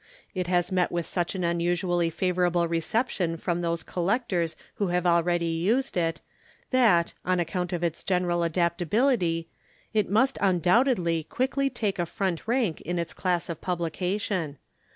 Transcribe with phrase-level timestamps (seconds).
[0.33, 5.45] It has met with such an unusually favourable reception from those Collectors who have already
[5.45, 6.21] used it
[6.71, 9.47] that, on account of its general adaptability,
[9.93, 14.57] it must undoubtedly quickly take a front rank in this class of publication.